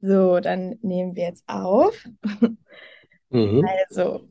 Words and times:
So, 0.00 0.40
dann 0.40 0.78
nehmen 0.82 1.14
wir 1.16 1.24
jetzt 1.24 1.44
auf. 1.48 1.94
Mhm. 3.30 3.78
Also, 3.90 4.28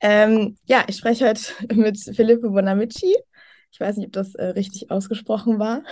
ähm, 0.00 0.58
ja, 0.66 0.84
ich 0.88 0.98
spreche 0.98 1.28
heute 1.28 1.42
mit 1.74 1.98
Filippo 2.16 2.50
Bonamici. 2.50 3.16
Ich 3.72 3.80
weiß 3.80 3.96
nicht, 3.98 4.08
ob 4.08 4.12
das 4.14 4.34
äh, 4.36 4.46
richtig 4.46 4.90
ausgesprochen 4.90 5.58
war. 5.58 5.82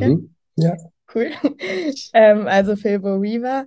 Ja, 0.00 0.10
Mhm. 0.10 0.34
Ja, 0.56 0.76
cool. 1.14 1.30
Ähm, 2.12 2.46
also 2.48 2.76
Filippo 2.76 3.16
Riva. 3.16 3.66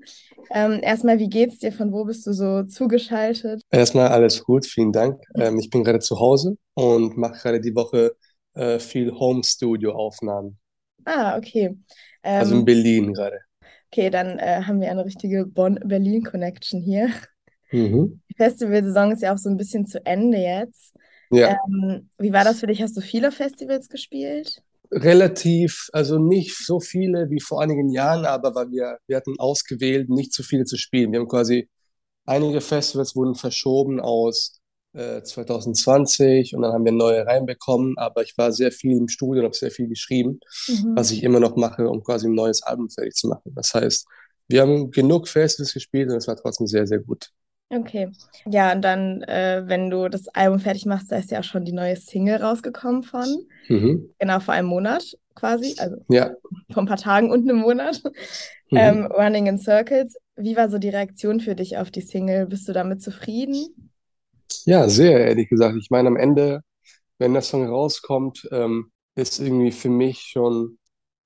Ähm, 0.51 0.79
erstmal, 0.83 1.19
wie 1.19 1.29
geht's 1.29 1.59
dir? 1.59 1.71
Von 1.73 1.91
wo 1.93 2.05
bist 2.05 2.27
du 2.27 2.33
so 2.33 2.63
zugeschaltet? 2.63 3.63
erstmal 3.71 4.07
alles 4.09 4.41
gut, 4.43 4.65
vielen 4.65 4.91
Dank. 4.93 5.21
Ähm, 5.35 5.59
ich 5.59 5.69
bin 5.69 5.83
gerade 5.83 5.99
zu 5.99 6.19
Hause 6.19 6.57
und 6.75 7.17
mache 7.17 7.33
gerade 7.41 7.61
die 7.61 7.75
Woche 7.75 8.15
äh, 8.53 8.79
viel 8.79 9.11
Home-Studio-Aufnahmen. 9.11 10.59
Ah, 11.05 11.37
okay. 11.37 11.77
Also 12.37 12.53
in 12.53 12.63
Ähm, 12.63 12.65
Berlin 12.65 13.11
gerade. 13.13 13.39
Okay, 13.93 14.09
dann 14.09 14.39
äh, 14.39 14.63
haben 14.63 14.81
wir 14.81 14.89
eine 14.91 15.05
richtige 15.05 15.45
Bonn-Berlin-Connection 15.45 16.81
hier. 16.81 17.09
Mhm. 17.71 18.21
Die 18.29 18.35
Festivalsaison 18.35 19.11
ist 19.11 19.21
ja 19.21 19.33
auch 19.33 19.37
so 19.37 19.49
ein 19.49 19.57
bisschen 19.57 19.85
zu 19.85 20.03
Ende 20.05 20.37
jetzt. 20.39 20.93
Ja, 21.29 21.57
Ähm, 21.67 22.09
wie 22.17 22.33
war 22.33 22.43
das 22.43 22.59
für 22.59 22.67
dich? 22.67 22.81
Hast 22.81 22.97
du 22.97 23.01
viele 23.01 23.31
Festivals 23.31 23.89
gespielt? 23.89 24.63
relativ, 24.91 25.89
also 25.93 26.19
nicht 26.19 26.55
so 26.57 26.79
viele 26.79 27.29
wie 27.29 27.41
vor 27.41 27.61
einigen 27.61 27.89
Jahren, 27.89 28.25
aber 28.25 28.53
weil 28.55 28.69
wir, 28.71 28.99
wir 29.07 29.17
hatten 29.17 29.39
ausgewählt, 29.39 30.09
nicht 30.09 30.33
so 30.33 30.43
viele 30.43 30.65
zu 30.65 30.77
spielen. 30.77 31.11
Wir 31.11 31.19
haben 31.19 31.27
quasi 31.27 31.69
einige 32.25 32.61
Festivals 32.61 33.15
wurden 33.15 33.35
verschoben 33.35 33.99
aus 33.99 34.61
äh, 34.93 35.21
2020 35.23 36.55
und 36.55 36.61
dann 36.61 36.73
haben 36.73 36.85
wir 36.85 36.91
neue 36.91 37.25
reinbekommen, 37.25 37.97
aber 37.97 38.21
ich 38.23 38.37
war 38.37 38.51
sehr 38.51 38.71
viel 38.71 38.97
im 38.97 39.07
Studio 39.07 39.41
und 39.41 39.45
habe 39.45 39.55
sehr 39.55 39.71
viel 39.71 39.87
geschrieben. 39.87 40.39
was 40.95 41.11
Mhm. 41.11 41.17
ich 41.17 41.23
immer 41.23 41.39
noch 41.39 41.55
mache, 41.55 41.89
um 41.89 42.03
quasi 42.03 42.27
ein 42.27 42.33
neues 42.35 42.63
Album 42.63 42.89
fertig 42.89 43.15
zu 43.15 43.27
machen. 43.27 43.51
Das 43.55 43.73
heißt, 43.73 44.05
wir 44.47 44.61
haben 44.61 44.91
genug 44.91 45.27
Festivals 45.27 45.73
gespielt 45.73 46.09
und 46.09 46.17
es 46.17 46.27
war 46.27 46.35
trotzdem 46.35 46.67
sehr, 46.67 46.85
sehr 46.87 46.99
gut. 46.99 47.29
Okay. 47.69 48.09
Ja, 48.45 48.71
und 48.73 48.81
dann, 48.83 49.23
äh, 49.23 49.63
wenn 49.65 49.89
du 49.89 50.07
das 50.09 50.27
Album 50.27 50.59
fertig 50.59 50.85
machst, 50.85 51.11
da 51.11 51.17
ist 51.17 51.31
ja 51.31 51.39
auch 51.39 51.43
schon 51.43 51.65
die 51.65 51.71
neue 51.71 51.95
Single 51.95 52.35
rausgekommen 52.35 53.01
von. 53.03 53.25
Mhm. 53.67 54.09
Genau, 54.19 54.39
vor 54.41 54.53
einem 54.53 54.67
Monat 54.67 55.17
quasi, 55.33 55.73
also 55.79 55.95
Ja. 56.09 56.31
vor 56.71 56.83
ein 56.83 56.85
paar 56.87 56.97
Tagen 56.97 57.31
und 57.31 57.49
einem 57.49 57.59
Monat. 57.61 58.01
Ähm, 58.71 58.99
Mhm. 59.01 59.05
Running 59.07 59.45
in 59.47 59.57
Circles. 59.57 60.15
Wie 60.35 60.55
war 60.55 60.69
so 60.69 60.77
die 60.77 60.89
Reaktion 60.89 61.39
für 61.39 61.55
dich 61.55 61.77
auf 61.77 61.89
die 61.91 62.01
Single? 62.01 62.45
Bist 62.47 62.67
du 62.67 62.73
damit 62.73 63.01
zufrieden? 63.01 63.82
Ja, 64.65 64.87
sehr, 64.87 65.19
ehrlich 65.27 65.49
gesagt. 65.49 65.75
Ich 65.77 65.89
meine, 65.89 66.07
am 66.07 66.15
Ende, 66.17 66.61
wenn 67.19 67.33
der 67.33 67.41
Song 67.43 67.67
rauskommt, 67.67 68.47
ähm, 68.51 68.91
ist 69.15 69.39
irgendwie 69.39 69.71
für 69.71 69.89
mich 69.89 70.19
schon 70.31 70.79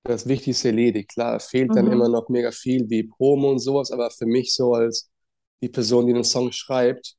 das 0.04 0.28
Wichtigste 0.28 0.68
erledigt. 0.68 1.10
Klar, 1.12 1.40
fehlt 1.40 1.76
dann 1.76 1.88
immer 1.88 2.08
Mhm. 2.08 2.10
noch 2.10 2.28
mega 2.30 2.50
viel 2.52 2.88
wie 2.90 3.04
Promo 3.08 3.50
und 3.52 3.60
sowas, 3.60 3.90
aber 3.92 4.10
für 4.10 4.26
mich 4.26 4.54
so 4.54 4.74
als 4.74 5.10
die 5.62 5.68
Person, 5.70 6.06
die 6.06 6.12
den 6.14 6.24
Song 6.24 6.52
schreibt, 6.52 7.16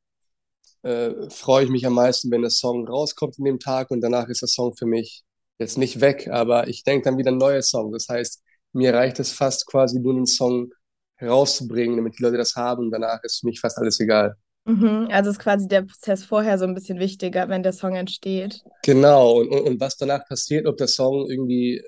äh, 0.83 1.29
freue 1.31 1.65
ich 1.65 1.69
mich 1.71 1.85
am 1.87 1.93
meisten, 1.95 2.31
wenn 2.31 2.41
der 2.41 2.51
Song 2.51 2.87
rauskommt 2.87 3.37
in 3.39 3.45
dem 3.45 3.59
Tag 3.59 3.91
und 3.91 4.01
danach 4.01 4.29
ist 4.29 4.41
der 4.41 4.49
Song 4.49 4.75
für 4.75 4.85
mich 4.87 5.23
jetzt 5.59 5.77
nicht 5.77 6.01
weg, 6.01 6.29
aber 6.29 6.67
ich 6.69 6.83
denke 6.83 7.05
dann 7.05 7.17
wieder 7.19 7.31
ein 7.31 7.37
neuer 7.37 7.61
Song. 7.63 7.91
Das 7.93 8.07
heißt, 8.09 8.43
mir 8.73 8.93
reicht 8.93 9.19
es 9.19 9.31
fast 9.33 9.67
quasi 9.67 9.99
nur 9.99 10.15
einen 10.15 10.27
Song 10.27 10.71
herauszubringen, 11.17 11.97
damit 11.97 12.19
die 12.19 12.23
Leute 12.23 12.37
das 12.37 12.55
haben 12.55 12.85
und 12.85 12.91
danach 12.91 13.23
ist 13.23 13.41
für 13.41 13.47
mich 13.47 13.59
fast 13.61 13.77
alles 13.77 13.99
egal. 13.99 14.35
Mhm. 14.65 15.07
Also 15.11 15.29
ist 15.29 15.39
quasi 15.39 15.67
der 15.67 15.83
Prozess 15.83 16.23
vorher 16.23 16.57
so 16.57 16.65
ein 16.65 16.75
bisschen 16.75 16.99
wichtiger, 16.99 17.49
wenn 17.49 17.63
der 17.63 17.73
Song 17.73 17.95
entsteht. 17.95 18.63
Genau, 18.83 19.39
und, 19.39 19.49
und, 19.49 19.61
und 19.61 19.79
was 19.79 19.97
danach 19.97 20.25
passiert, 20.27 20.67
ob 20.67 20.77
der 20.77 20.87
Song 20.87 21.29
irgendwie 21.29 21.77
äh, 21.77 21.83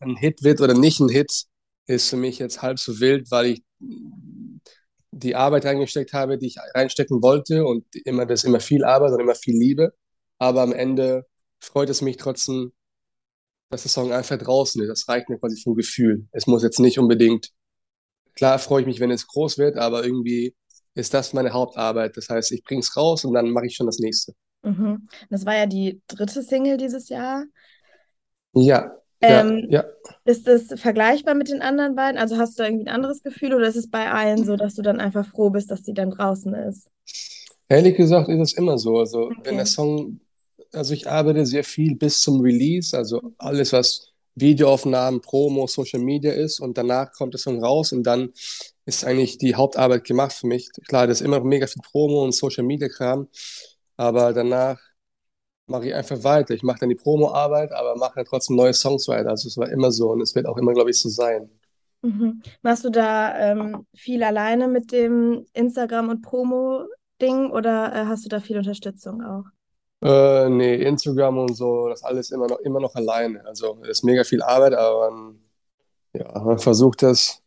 ein 0.00 0.16
Hit 0.16 0.42
wird 0.42 0.60
oder 0.60 0.74
nicht 0.74 1.00
ein 1.00 1.08
Hit, 1.08 1.44
ist 1.86 2.08
für 2.08 2.16
mich 2.16 2.38
jetzt 2.38 2.62
halb 2.62 2.78
so 2.78 3.00
wild, 3.00 3.30
weil 3.30 3.46
ich 3.46 3.62
die 5.12 5.34
Arbeit 5.34 5.64
reingesteckt 5.64 6.12
habe, 6.12 6.38
die 6.38 6.46
ich 6.46 6.56
reinstecken 6.74 7.22
wollte 7.22 7.64
und 7.66 7.84
immer 8.04 8.26
das 8.26 8.44
immer 8.44 8.60
viel 8.60 8.84
Arbeit 8.84 9.12
und 9.12 9.20
immer 9.20 9.34
viel 9.34 9.56
Liebe. 9.56 9.92
Aber 10.38 10.62
am 10.62 10.72
Ende 10.72 11.26
freut 11.58 11.90
es 11.90 12.00
mich 12.00 12.16
trotzdem, 12.16 12.72
dass 13.70 13.82
der 13.82 13.90
Song 13.90 14.12
einfach 14.12 14.38
draußen 14.38 14.80
ist. 14.82 14.88
Das 14.88 15.08
reicht 15.08 15.28
mir 15.28 15.38
quasi 15.38 15.60
vom 15.60 15.74
Gefühl. 15.74 16.26
Es 16.32 16.46
muss 16.46 16.62
jetzt 16.62 16.80
nicht 16.80 16.98
unbedingt, 16.98 17.50
klar 18.34 18.58
freue 18.58 18.82
ich 18.82 18.86
mich, 18.86 19.00
wenn 19.00 19.10
es 19.10 19.26
groß 19.26 19.58
wird, 19.58 19.76
aber 19.76 20.04
irgendwie 20.04 20.54
ist 20.94 21.14
das 21.14 21.32
meine 21.32 21.52
Hauptarbeit. 21.52 22.16
Das 22.16 22.28
heißt, 22.28 22.52
ich 22.52 22.64
bringe 22.64 22.80
es 22.80 22.96
raus 22.96 23.24
und 23.24 23.34
dann 23.34 23.50
mache 23.50 23.66
ich 23.66 23.76
schon 23.76 23.86
das 23.86 23.98
nächste. 23.98 24.34
Mhm. 24.62 25.08
Das 25.30 25.46
war 25.46 25.54
ja 25.56 25.66
die 25.66 26.02
dritte 26.06 26.42
Single 26.42 26.76
dieses 26.76 27.08
Jahr. 27.08 27.44
Ja, 28.54 28.96
ja, 29.26 29.44
Ähm, 29.46 29.68
ja. 29.68 29.84
ist 30.24 30.46
das 30.46 30.78
vergleichbar 30.80 31.34
mit 31.34 31.48
den 31.48 31.62
anderen 31.62 31.94
beiden? 31.94 32.18
Also 32.20 32.36
hast 32.38 32.58
du 32.58 32.62
da 32.62 32.68
irgendwie 32.68 32.84
ein 32.86 32.94
anderes 32.94 33.22
Gefühl 33.22 33.54
oder 33.54 33.66
ist 33.68 33.76
es 33.76 33.90
bei 33.90 34.10
allen 34.10 34.44
so, 34.44 34.56
dass 34.56 34.74
du 34.74 34.82
dann 34.82 35.00
einfach 35.00 35.26
froh 35.26 35.50
bist, 35.50 35.70
dass 35.70 35.82
die 35.82 35.94
dann 35.94 36.10
draußen 36.10 36.54
ist? 36.54 36.88
Ehrlich 37.68 37.96
gesagt 37.96 38.28
ist 38.28 38.40
es 38.40 38.52
immer 38.54 38.78
so. 38.78 38.98
Also, 38.98 39.32
wenn 39.42 39.56
der 39.56 39.66
Okay. 39.66 39.66
Song, 39.66 40.20
also 40.72 40.94
ich 40.94 41.08
arbeite 41.08 41.46
sehr 41.46 41.64
viel 41.64 41.96
bis 41.96 42.20
zum 42.20 42.40
Release, 42.40 42.96
also 42.96 43.20
alles, 43.38 43.72
was 43.72 44.08
Videoaufnahmen, 44.34 45.20
Promo, 45.20 45.66
Social 45.66 46.00
Media 46.00 46.32
ist 46.32 46.60
und 46.60 46.76
danach 46.78 47.12
kommt 47.12 47.34
der 47.34 47.40
Song 47.40 47.62
raus 47.62 47.92
und 47.92 48.04
dann 48.04 48.30
ist 48.86 49.04
eigentlich 49.04 49.38
die 49.38 49.54
Hauptarbeit 49.54 50.04
gemacht 50.04 50.32
für 50.32 50.46
mich. 50.46 50.70
Klar, 50.88 51.06
das 51.06 51.20
ist 51.20 51.26
immer 51.26 51.38
noch 51.38 51.44
mega 51.44 51.66
viel 51.66 51.82
Promo 51.82 52.24
und 52.24 52.34
Social 52.34 52.64
Media 52.64 52.88
Kram, 52.88 53.28
aber 53.96 54.32
danach 54.32 54.80
mache 55.70 55.86
ich 55.88 55.94
einfach 55.94 56.22
weiter. 56.24 56.52
Ich 56.52 56.62
mache 56.62 56.80
dann 56.80 56.88
die 56.88 56.96
Promo-Arbeit, 56.96 57.72
aber 57.72 57.96
mache 57.96 58.16
dann 58.16 58.24
trotzdem 58.24 58.56
neue 58.56 58.74
Songs 58.74 59.08
weiter. 59.08 59.30
Also 59.30 59.48
es 59.48 59.56
war 59.56 59.70
immer 59.70 59.92
so 59.92 60.10
und 60.10 60.20
es 60.20 60.34
wird 60.34 60.46
auch 60.46 60.58
immer, 60.58 60.72
glaube 60.72 60.90
ich, 60.90 61.00
so 61.00 61.08
sein. 61.08 61.48
Mhm. 62.02 62.42
Machst 62.62 62.84
du 62.84 62.90
da 62.90 63.36
ähm, 63.38 63.86
viel 63.94 64.22
alleine 64.22 64.68
mit 64.68 64.90
dem 64.90 65.46
Instagram- 65.52 66.08
und 66.08 66.22
Promo-Ding 66.22 67.50
oder 67.50 67.94
äh, 67.94 68.06
hast 68.06 68.24
du 68.24 68.28
da 68.28 68.40
viel 68.40 68.58
Unterstützung 68.58 69.22
auch? 69.22 69.44
Äh, 70.02 70.48
nee, 70.48 70.76
Instagram 70.76 71.38
und 71.38 71.54
so, 71.54 71.88
das 71.88 72.02
alles 72.02 72.30
immer 72.30 72.46
noch, 72.46 72.58
immer 72.60 72.80
noch 72.80 72.94
alleine. 72.94 73.44
Also 73.44 73.78
es 73.82 73.98
ist 73.98 74.04
mega 74.04 74.24
viel 74.24 74.42
Arbeit, 74.42 74.72
aber 74.72 75.10
man, 75.10 75.38
ja, 76.14 76.40
man 76.42 76.58
versucht 76.58 77.02
das 77.02 77.39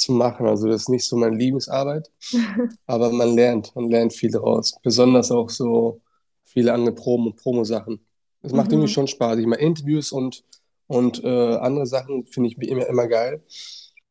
zu 0.00 0.12
machen. 0.12 0.46
Also 0.46 0.68
das 0.68 0.82
ist 0.82 0.88
nicht 0.88 1.06
so 1.06 1.16
meine 1.16 1.36
Lieblingsarbeit, 1.36 2.10
aber 2.86 3.10
man 3.12 3.34
lernt, 3.34 3.74
man 3.76 3.90
lernt 3.90 4.12
viel 4.12 4.30
daraus. 4.30 4.74
Besonders 4.82 5.30
auch 5.30 5.50
so 5.50 6.00
viele 6.44 6.72
andere 6.72 6.94
Promo, 6.94 7.32
Promo-Sachen. 7.32 8.04
Es 8.42 8.52
macht 8.52 8.72
irgendwie 8.72 8.88
Mhm. 8.88 8.92
schon 8.92 9.06
Spaß. 9.06 9.38
Ich 9.38 9.46
meine, 9.46 9.62
Interviews 9.62 10.12
und, 10.12 10.44
und 10.86 11.22
äh, 11.24 11.56
andere 11.56 11.86
Sachen 11.86 12.26
finde 12.26 12.50
ich 12.50 12.58
immer, 12.58 12.86
immer 12.86 13.06
geil. 13.08 13.42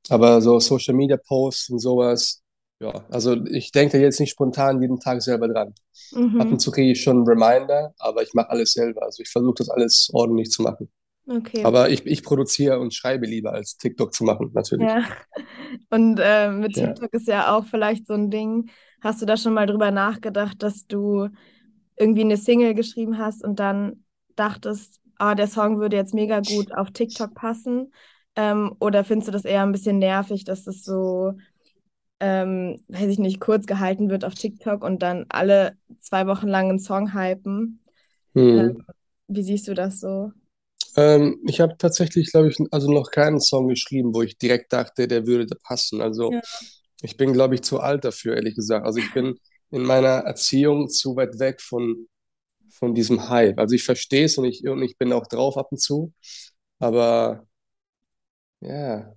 Aber 0.10 0.42
so 0.42 0.60
Social 0.60 0.96
Media 0.96 1.18
Posts 1.18 1.70
und 1.72 1.80
sowas, 1.80 2.42
ja, 2.80 3.06
also 3.10 3.36
ich 3.46 3.72
denke 3.72 3.98
da 3.98 4.04
jetzt 4.04 4.20
nicht 4.20 4.32
spontan 4.32 4.82
jeden 4.82 5.00
Tag 5.00 5.22
selber 5.22 5.48
dran. 5.48 5.74
Ab 6.38 6.52
und 6.52 6.54
Mhm. 6.54 6.60
zu 6.60 6.72
kriege 6.72 6.92
ich 6.94 7.02
schon 7.04 7.18
einen 7.18 7.28
Reminder, 7.28 7.94
aber 8.00 8.24
ich 8.24 8.34
mache 8.34 8.50
alles 8.50 8.74
selber. 8.74 9.04
Also 9.04 9.22
ich 9.24 9.30
versuche 9.30 9.56
das 9.58 9.70
alles 9.70 10.10
ordentlich 10.14 10.50
zu 10.52 10.62
machen. 10.64 10.90
Okay. 11.28 11.64
Aber 11.64 11.90
ich, 11.90 12.06
ich 12.06 12.24
produziere 12.24 12.80
und 12.80 12.94
schreibe 12.94 13.26
lieber, 13.28 13.54
als 13.54 13.78
TikTok 13.78 14.14
zu 14.14 14.24
machen, 14.24 14.52
natürlich. 14.54 14.90
Ja. 14.90 15.04
Und 15.90 16.20
äh, 16.22 16.52
mit 16.52 16.76
Ja. 16.76 16.96
TikTok 16.96 17.14
ist 17.14 17.28
ja 17.28 17.56
auch 17.56 17.66
vielleicht 17.66 18.08
so 18.08 18.14
ein 18.14 18.30
Ding. 18.32 18.70
Hast 19.02 19.22
du 19.22 19.26
da 19.26 19.38
schon 19.38 19.54
mal 19.54 19.66
drüber 19.68 19.92
nachgedacht, 19.92 20.62
dass 20.64 20.88
du 20.88 21.30
irgendwie 21.98 22.22
eine 22.22 22.38
Single 22.38 22.74
geschrieben 22.74 23.18
hast 23.18 23.44
und 23.44 23.60
dann 23.60 24.04
dachtest, 24.36 25.00
ah, 25.18 25.36
der 25.36 25.48
Song 25.48 25.80
würde 25.80 25.98
jetzt 25.98 26.14
mega 26.14 26.40
gut 26.42 26.74
auf 26.76 26.92
TikTok 26.92 27.34
passen? 27.36 27.94
Ähm, 28.36 28.76
oder 28.80 29.04
findest 29.04 29.28
du 29.30 29.32
das 29.32 29.46
eher 29.46 29.64
ein 29.64 29.72
bisschen 29.72 30.00
nervig, 30.00 30.44
dass 30.46 30.64
das 30.64 30.84
so, 30.84 31.34
ähm, 32.20 32.78
weiß 32.90 33.08
ich 33.10 33.20
nicht, 33.20 33.40
kurz 33.42 33.66
gehalten 33.68 34.10
wird 34.10 34.26
auf 34.26 34.36
TikTok 34.36 34.84
und 34.84 35.02
dann 35.04 35.26
alle 35.30 35.78
zwei 36.00 36.28
Wochen 36.28 36.48
lang 36.48 36.70
einen 36.70 36.80
Song 36.80 37.14
hypen? 37.14 37.82
Ähm, 38.58 38.68
Hm. 38.68 38.86
wie 39.28 39.44
siehst 39.44 39.68
du 39.68 39.74
das 39.76 40.00
so? 40.02 40.32
Ähm, 40.96 41.40
ich 41.48 41.60
habe 41.62 41.78
tatsächlich, 41.78 42.32
glaube 42.32 42.50
ich, 42.50 42.58
also 42.72 42.92
noch 42.92 43.12
keinen 43.12 43.40
Song 43.40 43.68
geschrieben, 43.68 44.14
wo 44.14 44.22
ich 44.22 44.38
direkt 44.38 44.74
dachte, 44.74 45.08
der 45.08 45.28
würde 45.28 45.46
da 45.46 45.56
passen. 45.64 46.02
Also 46.02 46.32
Ja. 46.34 46.42
ich 47.02 47.18
bin, 47.18 47.34
glaube 47.34 47.56
ich, 47.56 47.62
zu 47.64 47.80
alt 47.80 48.06
dafür, 48.06 48.36
ehrlich 48.36 48.56
gesagt. 48.56 48.86
Also 48.86 49.00
ich 49.00 49.14
bin 49.14 49.40
in 49.72 49.84
meiner 49.84 50.10
Erziehung 50.26 50.90
zu 50.90 51.16
weit 51.16 51.40
weg 51.40 51.62
von, 51.62 52.08
von 52.72 52.96
diesem 52.96 53.30
Hype. 53.30 53.60
Also 53.60 53.76
ich 53.76 53.84
verstehe 53.84 54.26
es 54.26 54.38
und 54.38 54.46
ich, 54.46 54.68
und 54.68 54.84
ich 54.84 54.98
bin 54.98 55.14
auch 55.14 55.28
drauf 55.28 55.58
ab 55.58 55.70
und 55.72 55.80
zu. 55.82 56.14
Aber 56.80 57.46
ja, 58.62 59.16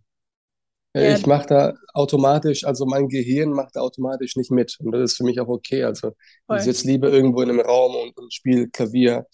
Ja, 0.95 1.03
ich 1.11 1.27
mache 1.27 1.47
da 1.47 1.75
automatisch, 1.95 2.65
also 2.65 2.87
mein 2.87 3.09
Gehirn 3.09 3.51
macht 3.53 3.77
da 3.77 3.81
automatisch 3.81 4.37
nicht 4.37 4.51
mit. 4.51 4.77
Und 4.81 4.93
das 4.93 5.13
ist 5.13 5.17
für 5.17 5.25
mich 5.25 5.41
auch 5.41 5.49
okay. 5.49 5.85
Also 5.85 6.13
ich 6.49 6.65
voll. 6.65 6.65
sitze 6.65 6.87
lieber 6.87 7.11
irgendwo 7.11 7.43
in 7.43 7.51
einem 7.51 7.61
Raum 7.61 7.95
und, 7.97 8.17
und 8.19 8.33
spiele 8.35 8.69
Klavier, 8.69 9.27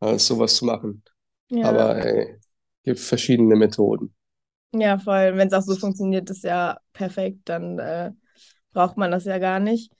als 0.00 0.26
sowas 0.26 0.56
zu 0.56 0.64
machen. 0.66 1.02
Ja. 1.50 1.68
Aber 1.68 2.04
ey, 2.04 2.38
gibt 2.84 3.00
verschiedene 3.00 3.56
Methoden. 3.56 4.14
Ja, 4.72 4.98
voll. 4.98 5.36
Wenn 5.36 5.48
es 5.48 5.54
auch 5.54 5.62
so 5.62 5.74
funktioniert, 5.74 6.30
ist 6.30 6.44
ja 6.44 6.78
perfekt, 6.92 7.40
dann 7.46 7.78
äh, 7.78 8.12
braucht 8.72 8.96
man 8.96 9.10
das 9.10 9.24
ja 9.24 9.38
gar 9.38 9.60
nicht. 9.60 9.92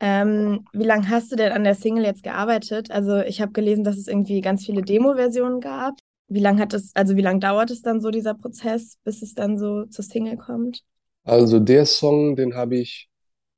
Ähm, 0.00 0.64
wie 0.72 0.84
lange 0.84 1.08
hast 1.08 1.30
du 1.30 1.36
denn 1.36 1.52
an 1.52 1.64
der 1.64 1.74
Single 1.74 2.04
jetzt 2.04 2.22
gearbeitet? 2.22 2.90
Also 2.90 3.18
ich 3.18 3.40
habe 3.40 3.52
gelesen, 3.52 3.84
dass 3.84 3.96
es 3.96 4.08
irgendwie 4.08 4.40
ganz 4.40 4.64
viele 4.64 4.82
Demo-Versionen 4.82 5.60
gab. 5.60 5.94
Wie 6.28 6.40
lange 6.40 6.60
hat 6.60 6.72
es, 6.72 6.90
also 6.94 7.16
wie 7.16 7.22
lange 7.22 7.40
dauert 7.40 7.70
es 7.70 7.82
dann 7.82 8.00
so, 8.00 8.10
dieser 8.10 8.34
Prozess, 8.34 8.96
bis 9.04 9.22
es 9.22 9.34
dann 9.34 9.58
so 9.58 9.84
zur 9.86 10.04
Single 10.04 10.36
kommt? 10.36 10.82
Also 11.24 11.60
der 11.60 11.86
Song, 11.86 12.34
den 12.36 12.54
habe 12.54 12.78
ich 12.78 13.08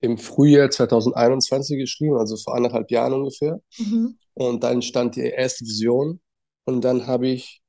im 0.00 0.19
Frühjahr 0.19 0.70
2021 0.70 1.79
geschrieben, 1.79 2.17
also 2.17 2.37
vor 2.37 2.55
anderthalb 2.55 2.90
Jahren 2.90 3.14
ungefähr. 3.14 3.61
Mhm. 3.79 4.19
Und 4.35 4.64
dann 4.64 4.82
stand 4.82 5.17
die 5.17 5.23
erste 5.23 5.64
Vision. 5.64 6.20
Und 6.64 6.82
dann 6.82 7.06
habe 7.06 7.28
ich 7.28 7.62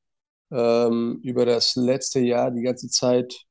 ähm, 0.52 1.20
über 1.24 1.46
das 1.46 1.76
letzte 1.76 2.20
Jahr 2.20 2.52
die 2.52 2.64
ganze 2.64 2.90
Zeit 2.90 3.46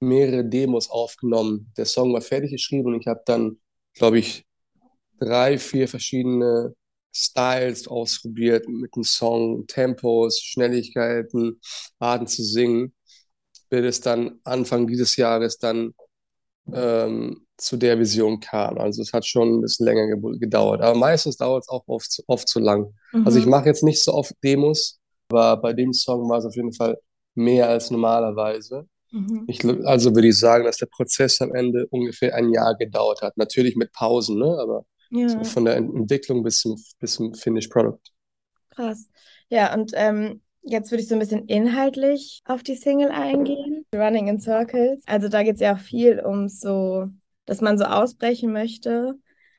mehrere 0.00 0.44
Demos 0.44 0.90
aufgenommen. 0.90 1.72
Der 1.76 1.86
Song 1.86 2.12
war 2.12 2.20
fertig 2.20 2.52
geschrieben 2.52 2.94
und 2.94 3.00
ich 3.00 3.06
habe 3.06 3.22
dann, 3.26 3.60
glaube 3.94 4.18
ich, 4.18 4.46
drei, 5.18 5.58
vier 5.58 5.88
verschiedene 5.88 6.74
Styles 7.14 7.88
ausprobiert 7.88 8.68
mit 8.68 8.94
dem 8.96 9.04
Song, 9.04 9.66
Tempos, 9.66 10.40
Schnelligkeiten, 10.42 11.60
Arten 11.98 12.26
zu 12.26 12.42
singen, 12.42 12.94
bis 13.70 13.84
es 13.84 14.00
dann 14.00 14.40
Anfang 14.44 14.86
dieses 14.86 15.16
Jahres 15.16 15.58
dann 15.58 15.94
ähm, 16.72 17.46
zu 17.56 17.76
der 17.76 17.98
Vision 17.98 18.40
kam. 18.40 18.78
Also 18.78 19.02
es 19.02 19.12
hat 19.12 19.26
schon 19.26 19.58
ein 19.58 19.60
bisschen 19.60 19.86
länger 19.86 20.06
ge 20.16 20.38
gedauert. 20.38 20.80
Aber 20.82 20.98
meistens 20.98 21.36
dauert 21.36 21.64
es 21.64 21.68
auch 21.68 21.84
oft, 21.86 22.22
oft 22.26 22.48
zu 22.48 22.58
lang. 22.60 22.92
Mhm. 23.12 23.26
Also 23.26 23.38
ich 23.38 23.46
mache 23.46 23.66
jetzt 23.66 23.82
nicht 23.84 24.02
so 24.02 24.12
oft 24.14 24.34
Demos, 24.42 24.98
aber 25.28 25.56
bei 25.58 25.72
dem 25.72 25.92
Song 25.92 26.28
war 26.28 26.38
es 26.38 26.44
auf 26.44 26.56
jeden 26.56 26.72
Fall 26.72 26.98
mehr 27.34 27.68
als 27.68 27.90
normalerweise. 27.90 28.86
Mhm. 29.10 29.44
Ich, 29.46 29.64
also 29.86 30.14
würde 30.14 30.28
ich 30.28 30.38
sagen, 30.38 30.64
dass 30.64 30.78
der 30.78 30.86
Prozess 30.86 31.40
am 31.40 31.54
Ende 31.54 31.86
ungefähr 31.90 32.34
ein 32.34 32.50
Jahr 32.52 32.74
gedauert 32.76 33.22
hat. 33.22 33.36
Natürlich 33.36 33.76
mit 33.76 33.92
Pausen, 33.92 34.38
ne? 34.38 34.56
aber 34.60 34.84
Ja, 35.10 35.28
so 35.28 35.44
von 35.44 35.64
der 35.64 35.76
Entwicklung 35.76 36.42
bis 36.42 36.58
zum, 36.60 36.76
bis 36.98 37.14
zum 37.14 37.34
Finished 37.34 37.70
Product. 37.70 38.00
krass. 38.70 39.08
Ja, 39.48 39.74
und 39.74 39.92
ähm, 39.94 40.42
jetzt 40.62 40.90
würde 40.90 41.02
ich 41.02 41.08
so 41.08 41.14
ein 41.14 41.18
bisschen 41.20 41.46
inhaltlich 41.46 42.42
auf 42.44 42.62
die 42.62 42.76
Single 42.76 43.10
eingehen. 43.10 43.73
Running 43.94 44.28
in 44.28 44.40
Circles. 44.40 45.02
Also 45.06 45.28
da 45.28 45.42
geht 45.42 45.56
es 45.56 45.60
ja 45.60 45.74
auch 45.74 45.78
viel 45.80 46.20
um 46.20 46.48
so, 46.48 47.08
dass 47.46 47.60
man 47.60 47.78
so 47.78 47.84
ausbrechen 47.84 48.52
möchte. 48.52 49.14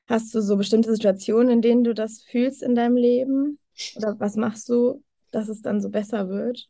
Hast 0.07 0.33
du 0.35 0.41
so 0.41 0.57
bestimmte 0.57 0.93
Situationen, 0.93 1.49
in 1.49 1.61
denen 1.61 1.83
du 1.83 1.93
das 1.93 2.21
fühlst 2.23 2.63
in 2.63 2.75
deinem 2.75 2.95
Leben? 2.97 3.59
Oder 3.95 4.19
was 4.19 4.35
machst 4.35 4.69
du, 4.69 5.03
dass 5.31 5.49
es 5.49 5.61
dann 5.61 5.81
so 5.81 5.89
besser 5.89 6.29
wird? 6.29 6.69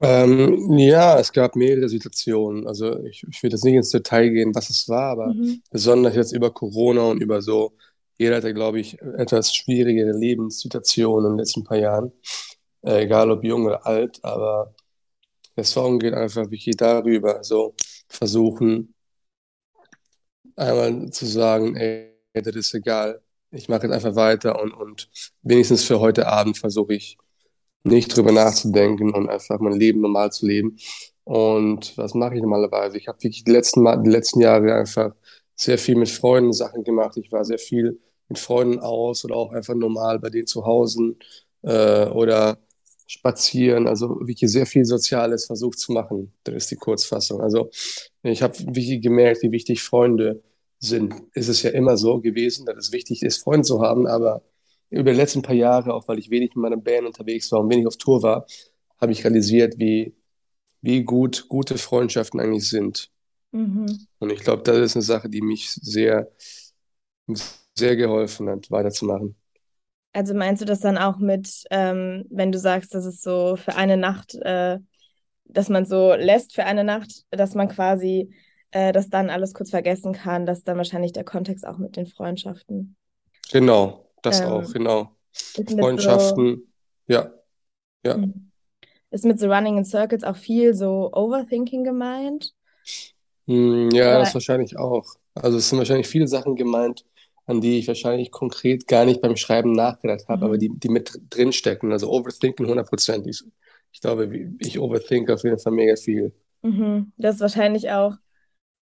Ähm, 0.00 0.76
ja, 0.78 1.18
es 1.20 1.32
gab 1.32 1.54
mehrere 1.56 1.88
Situationen. 1.88 2.66
Also 2.66 2.98
ich, 3.04 3.24
ich 3.30 3.42
will 3.42 3.50
jetzt 3.52 3.64
nicht 3.64 3.74
ins 3.76 3.90
Detail 3.90 4.30
gehen, 4.30 4.54
was 4.54 4.68
es 4.70 4.88
war, 4.88 5.10
aber 5.12 5.36
Mhm. 5.36 5.62
besonders 5.70 6.16
jetzt 6.16 6.32
über 6.32 6.50
Corona 6.52 7.02
und 7.10 7.22
über 7.22 7.40
so, 7.40 7.76
jeder 8.18 8.36
hatte, 8.36 8.52
glaube 8.54 8.80
ich, 8.80 9.00
etwas 9.00 9.54
schwierigere 9.54 10.12
Lebenssituationen 10.12 11.26
in 11.26 11.32
den 11.32 11.38
letzten 11.38 11.62
paar 11.64 11.78
Jahren. 11.78 12.12
Äh, 12.82 13.04
egal 13.04 13.30
ob 13.30 13.44
jung 13.44 13.66
oder 13.66 13.86
alt, 13.86 14.18
aber 14.24 14.74
der 15.56 15.64
Song 15.64 15.98
geht 15.98 16.14
einfach 16.14 16.50
wirklich 16.50 16.76
darüber, 16.76 17.42
so 17.44 17.74
versuchen, 18.08 18.94
einmal 20.56 21.10
zu 21.10 21.26
sagen, 21.26 21.76
ey, 21.76 22.12
das 22.34 22.56
ist 22.56 22.74
egal. 22.74 23.22
Ich 23.50 23.68
mache 23.68 23.82
jetzt 23.86 23.92
einfach 23.92 24.14
weiter 24.14 24.60
und, 24.60 24.72
und 24.72 25.10
wenigstens 25.42 25.84
für 25.84 26.00
heute 26.00 26.26
Abend 26.26 26.58
versuche 26.58 26.94
ich 26.94 27.18
nicht 27.84 28.16
drüber 28.16 28.32
nachzudenken 28.32 29.12
und 29.12 29.28
einfach 29.28 29.58
mein 29.60 29.74
Leben 29.74 30.00
normal 30.00 30.32
zu 30.32 30.46
leben. 30.46 30.76
Und 31.24 31.96
was 31.98 32.14
mache 32.14 32.36
ich 32.36 32.42
normalerweise? 32.42 32.98
Ich 32.98 33.08
habe 33.08 33.22
wirklich 33.22 33.44
die 33.44 33.52
letzten, 33.52 33.82
Mal, 33.82 34.02
die 34.02 34.10
letzten 34.10 34.40
Jahre 34.40 34.74
einfach 34.74 35.14
sehr 35.54 35.78
viel 35.78 35.96
mit 35.96 36.10
Freunden 36.10 36.52
Sachen 36.52 36.84
gemacht. 36.84 37.16
Ich 37.16 37.30
war 37.32 37.44
sehr 37.44 37.58
viel 37.58 38.00
mit 38.28 38.38
Freunden 38.38 38.80
aus 38.80 39.24
oder 39.24 39.36
auch 39.36 39.52
einfach 39.52 39.74
normal 39.74 40.18
bei 40.18 40.30
denen 40.30 40.46
zu 40.46 40.64
Hause 40.64 41.16
äh, 41.62 42.06
oder 42.06 42.58
spazieren. 43.12 43.86
Also 43.86 44.20
wirklich 44.20 44.50
sehr 44.50 44.66
viel 44.66 44.84
Soziales 44.84 45.46
versucht 45.46 45.78
zu 45.78 45.92
machen. 45.92 46.32
Das 46.44 46.54
ist 46.56 46.70
die 46.70 46.76
Kurzfassung. 46.76 47.40
Also 47.40 47.70
ich 48.22 48.42
habe 48.42 48.58
wirklich 48.58 49.02
gemerkt, 49.02 49.42
wie 49.42 49.52
wichtig 49.52 49.82
Freunde 49.82 50.42
sind. 50.78 51.14
Es 51.34 51.48
ist 51.48 51.62
ja 51.62 51.70
immer 51.70 51.96
so 51.96 52.20
gewesen, 52.20 52.66
dass 52.66 52.76
es 52.78 52.92
wichtig 52.92 53.22
ist, 53.22 53.42
Freunde 53.42 53.66
zu 53.66 53.82
haben, 53.82 54.06
aber 54.06 54.42
über 54.90 55.12
die 55.12 55.16
letzten 55.16 55.42
paar 55.42 55.54
Jahre, 55.54 55.94
auch 55.94 56.08
weil 56.08 56.18
ich 56.18 56.30
wenig 56.30 56.50
mit 56.54 56.62
meiner 56.62 56.76
Band 56.76 57.06
unterwegs 57.06 57.52
war 57.52 57.60
und 57.60 57.70
wenig 57.70 57.86
auf 57.86 57.96
Tour 57.96 58.22
war, 58.22 58.46
habe 59.00 59.12
ich 59.12 59.24
realisiert, 59.24 59.78
wie, 59.78 60.14
wie 60.80 61.04
gut 61.04 61.48
gute 61.48 61.78
Freundschaften 61.78 62.40
eigentlich 62.40 62.68
sind. 62.68 63.10
Mhm. 63.52 64.06
Und 64.18 64.30
ich 64.30 64.40
glaube, 64.40 64.62
das 64.62 64.78
ist 64.78 64.96
eine 64.96 65.02
Sache, 65.02 65.28
die 65.28 65.42
mich 65.42 65.70
sehr, 65.70 66.30
sehr 67.74 67.96
geholfen 67.96 68.48
hat, 68.48 68.70
weiterzumachen. 68.70 69.36
Also 70.12 70.34
meinst 70.34 70.60
du 70.60 70.66
das 70.66 70.80
dann 70.80 70.98
auch 70.98 71.18
mit, 71.18 71.64
ähm, 71.70 72.24
wenn 72.30 72.52
du 72.52 72.58
sagst, 72.58 72.94
dass 72.94 73.04
es 73.06 73.22
so 73.22 73.56
für 73.56 73.74
eine 73.76 73.96
Nacht, 73.96 74.34
äh, 74.34 74.78
dass 75.44 75.68
man 75.68 75.86
so 75.86 76.14
lässt 76.14 76.54
für 76.54 76.64
eine 76.64 76.84
Nacht, 76.84 77.24
dass 77.30 77.54
man 77.54 77.68
quasi 77.68 78.34
äh, 78.72 78.92
das 78.92 79.08
dann 79.08 79.30
alles 79.30 79.54
kurz 79.54 79.70
vergessen 79.70 80.12
kann, 80.12 80.46
dass 80.46 80.64
dann 80.64 80.76
wahrscheinlich 80.76 81.12
der 81.12 81.24
Kontext 81.24 81.66
auch 81.66 81.78
mit 81.78 81.96
den 81.96 82.06
Freundschaften 82.06 82.96
Genau, 83.50 84.08
das 84.22 84.42
auch, 84.42 84.62
ähm, 84.64 84.72
genau. 84.72 85.16
ist 85.32 85.70
mit 85.70 85.84
so, 85.84 85.84
Freundschaften, 85.86 86.72
ja, 87.06 87.30
ja. 88.04 88.16
Mhm. 88.16 88.50
ist 89.10 89.24
mit 89.24 89.38
so 89.40 89.52
Running 89.52 89.78
in 89.78 89.84
Circles 89.84 90.24
auch 90.24 90.36
viel 90.36 90.74
so 90.74 91.10
Overthinking 91.12 91.84
gemeint? 91.84 92.54
Hm, 93.46 93.90
ja, 93.92 94.18
das 94.18 94.28
Oder, 94.28 94.34
wahrscheinlich 94.34 94.76
auch. 94.78 95.04
Also 95.34 95.58
es 95.58 95.68
sind 95.68 95.78
wahrscheinlich 95.78 96.08
viele 96.08 96.28
Sachen 96.28 96.56
gemeint, 96.56 97.04
an 97.46 97.60
die 97.60 97.78
ich 97.78 97.88
wahrscheinlich 97.88 98.30
konkret 98.30 98.86
gar 98.86 99.04
nicht 99.04 99.20
beim 99.20 99.36
Schreiben 99.36 99.72
nachgedacht 99.72 100.28
habe, 100.28 100.44
aber 100.44 100.54
mhm. 100.54 100.60
die, 100.60 100.68
die 100.70 100.88
mit 100.88 101.20
drin 101.30 101.52
stecken. 101.52 101.92
Also 101.92 102.10
Overthinken 102.10 102.66
100%. 102.66 103.26
Ich, 103.26 104.00
glaube, 104.00 104.30
ich 104.58 104.78
overthink 104.78 105.30
auf 105.30 105.42
jeden 105.44 105.58
Fall 105.58 105.72
mega 105.72 105.96
viel. 105.96 106.32
Mhm. 106.62 107.12
Das 107.16 107.36
ist 107.36 107.40
wahrscheinlich 107.40 107.90
auch 107.90 108.14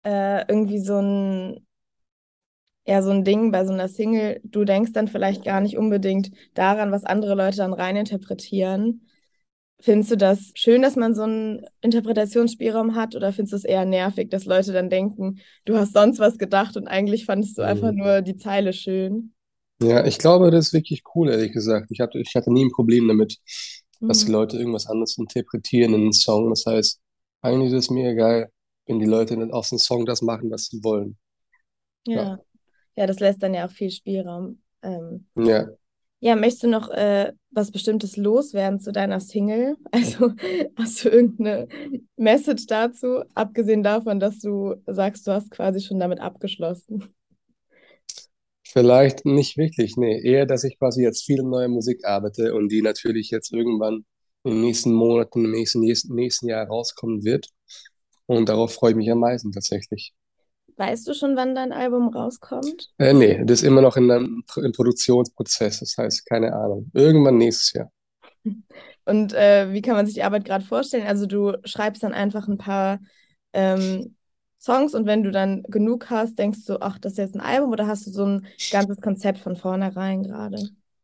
äh, 0.04 0.46
irgendwie 0.48 0.80
so 0.80 1.00
ein, 1.00 1.66
ja, 2.86 3.02
so 3.02 3.12
ein 3.12 3.24
Ding 3.24 3.52
bei 3.52 3.66
so 3.66 3.74
einer 3.74 3.88
Single. 3.88 4.42
Du 4.44 4.64
denkst 4.64 4.94
dann 4.94 5.08
vielleicht 5.08 5.44
gar 5.44 5.62
nicht 5.62 5.78
unbedingt 5.78 6.32
daran, 6.54 6.92
was 6.92 7.04
andere 7.04 7.36
Leute 7.36 7.58
dann 7.58 7.74
reininterpretieren. 7.74 9.08
Findest 9.80 10.12
du 10.12 10.18
das 10.18 10.52
schön, 10.56 10.82
dass 10.82 10.96
man 10.96 11.14
so 11.14 11.22
einen 11.24 11.62
Interpretationsspielraum 11.82 12.96
hat, 12.96 13.16
oder 13.16 13.32
findest 13.32 13.54
du 13.54 13.58
es 13.58 13.64
eher 13.64 13.86
nervig, 13.86 14.30
dass 14.32 14.46
Leute 14.46 14.74
dann 14.74 14.90
denken, 14.90 15.40
du 15.66 15.78
hast 15.78 15.94
sonst 15.94 16.20
was 16.20 16.38
gedacht 16.40 16.76
und 16.78 16.88
eigentlich 16.88 17.26
fandest 17.26 17.58
du 17.58 17.62
einfach 17.64 17.92
Hm. 17.92 17.96
nur 17.96 18.22
die 18.24 18.38
Zeile 18.38 18.74
schön? 18.74 19.34
Ja, 19.82 20.06
ich 20.06 20.18
glaube, 20.18 20.50
das 20.52 20.68
ist 20.68 20.74
wirklich 20.74 21.04
cool, 21.16 21.30
ehrlich 21.30 21.52
gesagt. 21.54 21.92
Ich 21.92 22.00
hatte, 22.00 22.20
ich 22.20 22.34
hatte 22.36 22.52
nie 22.52 22.66
ein 22.66 22.72
Problem 22.72 23.08
damit, 23.08 23.38
dass 24.08 24.26
die 24.26 24.32
Mhm. 24.32 24.32
Leute 24.32 24.58
irgendwas 24.58 24.88
anderes 24.88 25.18
interpretieren 25.18 25.94
in 25.94 26.02
einen 26.02 26.14
Song. 26.14 26.50
Das 26.50 26.66
heißt, 26.66 27.00
eigentlich 27.42 27.72
ist 27.74 27.86
es 27.86 27.90
mir 27.92 28.10
egal, 28.12 28.52
wenn 28.88 29.00
die 29.00 29.06
Leute 29.06 29.38
aus 29.54 29.70
dem 29.70 29.78
Song 29.80 30.06
das 30.06 30.22
machen, 30.24 30.50
was 30.52 30.66
sie 30.66 30.84
wollen. 30.84 31.18
Ja, 32.14 32.28
Ja, 32.28 32.40
ja, 32.96 33.08
das 33.08 33.20
lässt 33.20 33.44
dann 33.44 33.54
ja 33.54 33.68
auch 33.68 33.72
viel 33.72 33.92
Spielraum. 33.92 34.64
Ähm, 34.84 35.28
ja. 35.36 35.68
Ja, 36.20 36.36
möchtest 36.36 36.64
du 36.64 36.68
noch 36.68 36.90
äh, 36.90 37.32
was 37.52 37.72
Bestimmtes 37.72 38.18
loswerden 38.18 38.80
zu 38.80 38.92
deiner 38.92 39.20
Single? 39.20 39.78
Also 39.92 40.32
hast 40.76 41.04
du 41.04 41.10
irgendeine 41.10 41.68
Message 42.16 42.66
dazu, 42.68 43.24
abgesehen 43.36 43.84
davon, 43.84 44.20
dass 44.20 44.40
du 44.40 44.76
sagst, 44.88 45.28
du 45.28 45.32
hast 45.32 45.52
quasi 45.52 45.82
schon 45.82 46.00
damit 46.00 46.20
abgeschlossen? 46.20 47.14
Vielleicht 48.64 49.26
nicht 49.26 49.58
wirklich, 49.58 49.96
nee. 49.96 50.22
Eher, 50.22 50.46
dass 50.46 50.64
ich 50.64 50.78
quasi 50.78 51.02
jetzt 51.02 51.24
viel 51.26 51.42
neue 51.42 51.68
Musik 51.68 52.06
arbeite 52.06 52.54
und 52.54 52.70
die 52.70 52.82
natürlich 52.82 53.30
jetzt 53.32 53.54
irgendwann 53.54 54.06
in 54.44 54.52
den 54.52 54.62
nächsten 54.62 54.94
Monaten, 54.94 55.46
im 55.46 55.52
nächsten, 55.52 55.80
nächsten, 55.80 56.14
nächsten 56.16 56.48
Jahr 56.48 56.68
rauskommen 56.68 57.24
wird. 57.24 57.48
Und 58.26 58.50
darauf 58.50 58.74
freue 58.74 58.92
ich 58.92 58.98
mich 58.98 59.10
am 59.12 59.20
meisten 59.20 59.52
tatsächlich. 59.52 60.14
Weißt 60.78 61.08
du 61.08 61.14
schon, 61.16 61.36
wann 61.36 61.56
dein 61.56 61.72
Album 61.72 62.10
rauskommt? 62.10 62.92
Äh, 63.00 63.14
nee, 63.14 63.44
das 63.44 63.62
ist 63.62 63.68
immer 63.68 63.82
noch 63.82 63.98
in 63.98 64.10
einem 64.12 64.44
im 64.56 64.72
Produktionsprozess. 64.72 65.80
Das 65.80 65.96
heißt, 65.98 66.26
keine 66.28 66.54
Ahnung. 66.54 66.90
Irgendwann 66.94 67.38
nächstes 67.38 67.74
Jahr. 67.74 67.92
Und 69.06 69.34
äh, 69.34 69.74
wie 69.74 69.82
kann 69.82 69.96
man 69.96 70.06
sich 70.06 70.16
die 70.16 70.24
Arbeit 70.24 70.46
gerade 70.46 70.64
vorstellen? 70.64 71.08
Also 71.08 71.26
du 71.26 71.54
schreibst 71.66 72.04
dann 72.04 72.14
einfach 72.14 72.48
ein 72.48 72.58
paar 72.58 73.00
ähm, 73.54 74.16
Songs 74.60 74.94
und 74.94 75.06
wenn 75.06 75.24
du 75.24 75.32
dann 75.32 75.64
genug 75.64 76.10
hast, 76.10 76.38
denkst 76.38 76.66
du, 76.66 76.82
ach, 76.82 77.00
das 77.00 77.14
ist 77.14 77.18
jetzt 77.18 77.36
ein 77.36 77.42
Album 77.42 77.72
oder 77.72 77.88
hast 77.88 78.06
du 78.06 78.12
so 78.12 78.26
ein 78.26 78.48
ganzes 78.72 79.00
Konzept 79.02 79.40
von 79.40 79.56
vornherein 79.56 80.24
gerade? 80.24 80.58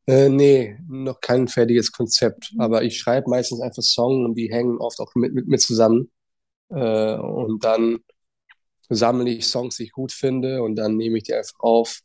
Äh, 0.06 0.30
nee, 0.30 0.78
noch 0.88 1.22
kein 1.22 1.48
fertiges 1.48 1.92
Konzept. 1.92 2.52
Mhm. 2.54 2.62
Aber 2.62 2.84
ich 2.84 2.98
schreibe 2.98 3.30
meistens 3.30 3.62
einfach 3.62 3.84
Songs 3.84 4.26
und 4.26 4.36
die 4.36 4.52
hängen 4.52 4.78
oft 4.80 5.00
auch 5.00 5.16
mit, 5.16 5.34
mit, 5.34 5.48
mit 5.48 5.62
zusammen. 5.62 6.12
Äh, 6.70 7.16
und 7.16 7.64
dann 7.64 8.00
sammle 8.96 9.30
ich 9.32 9.46
Songs, 9.48 9.78
die 9.78 9.84
ich 9.84 9.92
gut 9.92 10.12
finde 10.12 10.64
und 10.64 10.76
dann 10.76 10.98
nehme 10.98 11.18
ich 11.18 11.24
die 11.24 11.34
einfach 11.34 11.60
auf 11.60 12.02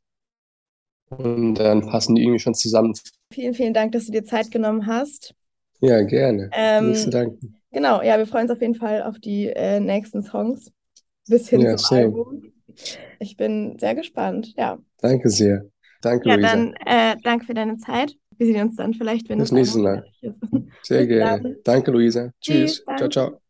und 1.10 1.54
dann 1.56 1.86
passen 1.86 2.14
die 2.14 2.22
irgendwie 2.22 2.40
schon 2.40 2.54
zusammen. 2.54 2.94
Vielen, 3.32 3.54
vielen 3.54 3.72
Dank, 3.74 3.92
dass 3.92 4.04
du 4.06 4.12
dir 4.12 4.24
Zeit 4.24 4.50
genommen 4.50 4.86
hast. 4.86 5.34
Ja, 5.80 6.02
gerne. 6.02 6.54
Nichts 6.78 7.02
zu 7.02 7.10
Ähm, 7.10 7.10
danken. 7.10 7.56
genau, 7.72 8.02
ja, 8.02 8.18
wir 8.18 8.26
freuen 8.26 8.44
uns 8.44 8.52
auf 8.52 8.60
jeden 8.60 8.74
Fall 8.74 9.02
auf 9.02 9.18
die 9.18 9.46
äh, 9.48 9.80
nächsten 9.80 10.22
Songs 10.22 10.72
bis 11.28 11.48
hin 11.48 11.60
Ja, 11.62 11.68
zum 11.68 11.84
same. 11.84 12.14
Album. 12.14 12.52
Ich 13.20 13.36
bin 13.36 13.78
sehr 13.78 13.94
gespannt. 13.94 14.54
Ja, 14.56 14.78
Danke 15.02 15.28
sehr. 15.28 15.68
Danke, 16.00 16.28
ja, 16.28 16.36
Luisa. 16.36 16.64
dann 16.64 16.74
äh, 16.86 17.16
danke 17.22 17.46
für 17.46 17.54
deine 17.54 17.76
Zeit. 17.78 18.14
Wir 18.36 18.46
sehen 18.46 18.62
uns 18.68 18.76
dann 18.76 18.94
vielleicht, 18.94 19.28
wenn 19.28 19.38
Album 19.40 19.52
nächstes 19.52 19.82
Mal. 19.82 20.04
Sehr 20.82 21.06
gerne. 21.06 21.46
Danke, 21.64 21.90
Luisa. 21.90 22.32
Tschüss, 22.40 22.80
Tschüss. 22.80 22.84
Ciao, 22.96 23.08
ciao. 23.08 23.40